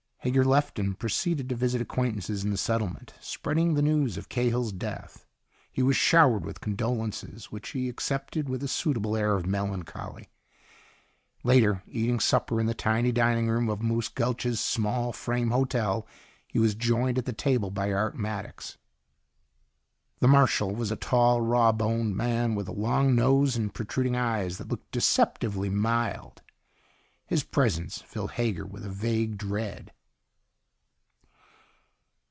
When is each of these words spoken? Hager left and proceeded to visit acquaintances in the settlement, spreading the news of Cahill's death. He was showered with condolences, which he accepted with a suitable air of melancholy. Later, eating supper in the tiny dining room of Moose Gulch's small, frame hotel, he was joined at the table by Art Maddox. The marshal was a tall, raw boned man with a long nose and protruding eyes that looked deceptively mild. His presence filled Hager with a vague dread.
Hager 0.23 0.45
left 0.45 0.77
and 0.77 0.99
proceeded 0.99 1.49
to 1.49 1.55
visit 1.55 1.81
acquaintances 1.81 2.43
in 2.43 2.51
the 2.51 2.55
settlement, 2.57 3.15
spreading 3.19 3.73
the 3.73 3.81
news 3.81 4.17
of 4.17 4.29
Cahill's 4.29 4.71
death. 4.71 5.25
He 5.71 5.81
was 5.81 5.95
showered 5.97 6.45
with 6.45 6.61
condolences, 6.61 7.45
which 7.51 7.69
he 7.69 7.89
accepted 7.89 8.47
with 8.47 8.61
a 8.61 8.67
suitable 8.67 9.17
air 9.17 9.33
of 9.35 9.47
melancholy. 9.47 10.29
Later, 11.43 11.81
eating 11.87 12.19
supper 12.19 12.59
in 12.61 12.67
the 12.67 12.75
tiny 12.75 13.11
dining 13.11 13.47
room 13.47 13.67
of 13.67 13.81
Moose 13.81 14.09
Gulch's 14.09 14.59
small, 14.59 15.11
frame 15.11 15.49
hotel, 15.49 16.05
he 16.47 16.59
was 16.59 16.75
joined 16.75 17.17
at 17.17 17.25
the 17.25 17.33
table 17.33 17.71
by 17.71 17.91
Art 17.91 18.15
Maddox. 18.15 18.77
The 20.19 20.27
marshal 20.27 20.75
was 20.75 20.91
a 20.91 20.95
tall, 20.95 21.41
raw 21.41 21.71
boned 21.71 22.15
man 22.15 22.53
with 22.53 22.67
a 22.67 22.71
long 22.73 23.15
nose 23.15 23.55
and 23.57 23.73
protruding 23.73 24.15
eyes 24.15 24.59
that 24.59 24.67
looked 24.67 24.91
deceptively 24.91 25.71
mild. 25.71 26.43
His 27.25 27.43
presence 27.43 28.03
filled 28.03 28.33
Hager 28.33 28.67
with 28.67 28.85
a 28.85 28.89
vague 28.91 29.35
dread. 29.39 29.91